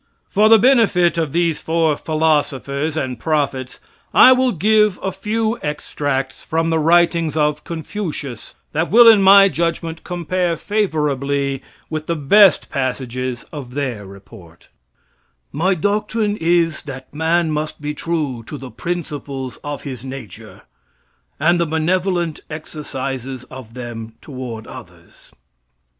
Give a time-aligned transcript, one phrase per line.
[0.27, 3.79] For the benefit of these four philosophers and prophets,
[4.15, 9.47] I will give a few extracts from the writings of Confucius that will in my
[9.47, 11.61] judgment, compare favorably
[11.91, 14.69] with the best passages of their report:
[15.51, 20.63] "My doctrine is that man must be true to the principles of his nature,
[21.39, 25.29] and the benevolent exercises of them toward others.